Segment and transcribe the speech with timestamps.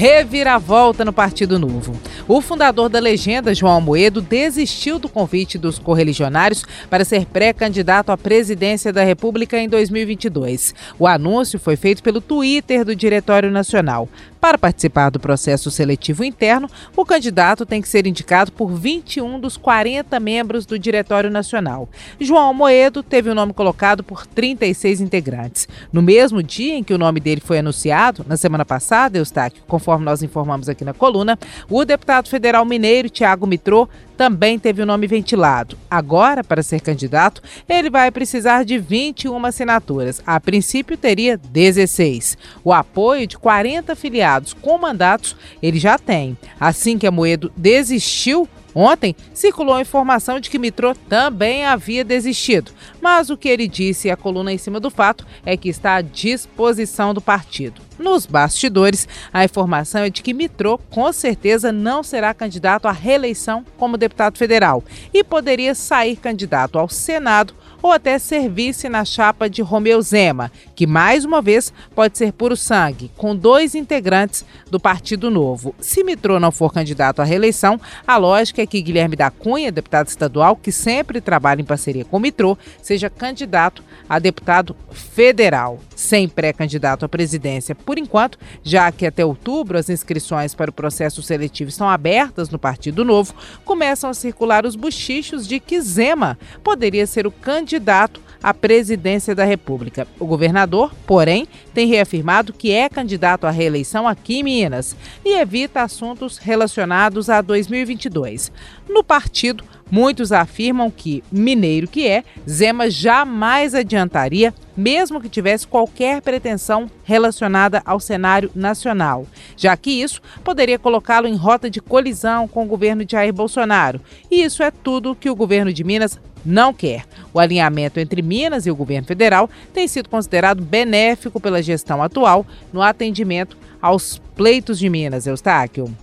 [0.00, 1.92] Reviravolta no Partido Novo.
[2.26, 8.16] O fundador da legenda, João Moedo, desistiu do convite dos correligionários para ser pré-candidato à
[8.16, 10.74] presidência da República em 2022.
[10.98, 14.08] O anúncio foi feito pelo Twitter do Diretório Nacional.
[14.40, 19.58] Para participar do processo seletivo interno, o candidato tem que ser indicado por 21 dos
[19.58, 21.90] 40 membros do Diretório Nacional.
[22.18, 25.68] João Moedo teve o nome colocado por 36 integrantes.
[25.92, 29.89] No mesmo dia em que o nome dele foi anunciado, na semana passada, Eustáquio, conforme
[29.98, 35.06] nós informamos aqui na coluna, o deputado federal mineiro Tiago Mitrô também teve o nome
[35.06, 35.78] ventilado.
[35.90, 40.22] Agora, para ser candidato, ele vai precisar de 21 assinaturas.
[40.26, 42.36] A princípio, teria 16.
[42.62, 46.36] O apoio de 40 filiados com mandatos ele já tem.
[46.60, 52.70] Assim que a Moedo desistiu Ontem circulou a informação de que Mitrô também havia desistido,
[53.00, 56.02] mas o que ele disse à coluna em cima do fato é que está à
[56.02, 57.80] disposição do partido.
[57.98, 63.64] Nos bastidores, a informação é de que Mitrô com certeza não será candidato à reeleição
[63.76, 69.62] como deputado federal e poderia sair candidato ao Senado ou até servir-se na chapa de
[69.62, 75.30] Romeu Zema, que mais uma vez pode ser puro sangue, com dois integrantes do Partido
[75.30, 75.74] Novo.
[75.80, 80.08] Se Mitrô não for candidato à reeleição, a lógica é que Guilherme da Cunha, deputado
[80.08, 87.04] estadual, que sempre trabalha em parceria com Mitrô, seja candidato a deputado federal, sem pré-candidato
[87.04, 91.88] à presidência por enquanto, já que até outubro as inscrições para o processo seletivo estão
[91.88, 97.30] abertas no Partido Novo, começam a circular os bochichos de que Zema poderia ser o
[97.30, 100.08] candidato candidato à presidência da República.
[100.18, 105.82] O governador, porém, tem reafirmado que é candidato à reeleição aqui em Minas e evita
[105.82, 108.50] assuntos relacionados a 2022.
[108.88, 116.22] No partido, Muitos afirmam que, mineiro que é, Zema jamais adiantaria, mesmo que tivesse qualquer
[116.22, 119.26] pretensão relacionada ao cenário nacional,
[119.56, 124.00] já que isso poderia colocá-lo em rota de colisão com o governo de Jair Bolsonaro.
[124.30, 127.04] E isso é tudo que o governo de Minas não quer.
[127.32, 132.46] O alinhamento entre Minas e o governo federal tem sido considerado benéfico pela gestão atual
[132.72, 135.94] no atendimento aos pleitos de Minas, Eustáquio.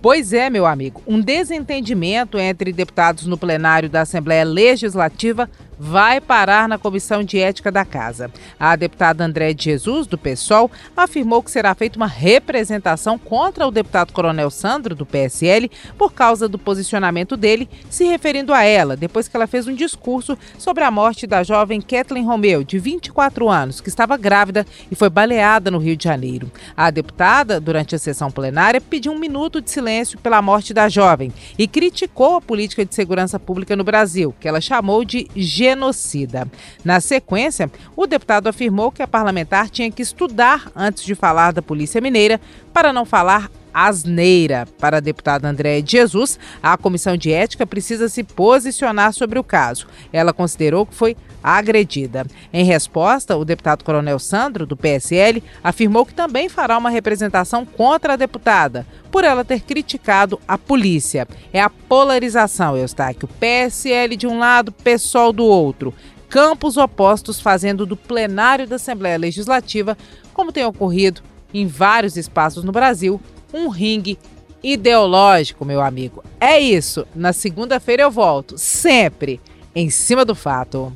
[0.00, 6.68] Pois é, meu amigo, um desentendimento entre deputados no plenário da Assembleia Legislativa vai parar
[6.68, 8.30] na Comissão de Ética da Casa.
[8.58, 13.70] A deputada André de Jesus, do PSOL, afirmou que será feita uma representação contra o
[13.70, 19.28] deputado Coronel Sandro, do PSL, por causa do posicionamento dele, se referindo a ela, depois
[19.28, 23.80] que ela fez um discurso sobre a morte da jovem Kathleen Romeu, de 24 anos,
[23.80, 26.50] que estava grávida e foi baleada no Rio de Janeiro.
[26.76, 31.32] A deputada, durante a sessão plenária, pediu um minuto de silêncio pela morte da jovem
[31.58, 35.28] e criticou a política de segurança pública no Brasil, que ela chamou de
[35.68, 36.48] genocida.
[36.84, 41.62] Na sequência, o deputado afirmou que a parlamentar tinha que estudar antes de falar da
[41.62, 42.40] Polícia Mineira
[42.72, 43.50] para não falar
[43.86, 44.66] asneira.
[44.78, 49.44] Para a deputada Andréa de Jesus, a Comissão de Ética precisa se posicionar sobre o
[49.44, 49.86] caso.
[50.12, 52.26] Ela considerou que foi agredida.
[52.52, 58.14] Em resposta, o deputado Coronel Sandro, do PSL, afirmou que também fará uma representação contra
[58.14, 61.28] a deputada, por ela ter criticado a polícia.
[61.52, 63.28] É a polarização, Eustáquio.
[63.38, 65.94] PSL de um lado, PSOL do outro.
[66.28, 69.96] Campos opostos fazendo do plenário da Assembleia Legislativa,
[70.34, 71.22] como tem ocorrido
[71.54, 73.18] em vários espaços no Brasil,
[73.52, 74.18] um ringue
[74.62, 76.22] ideológico, meu amigo.
[76.40, 77.06] É isso.
[77.14, 79.40] Na segunda-feira eu volto, sempre
[79.74, 80.92] em cima do fato.